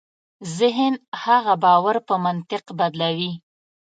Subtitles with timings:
[0.57, 3.31] ذهن هغه باور په منطق بدلوي.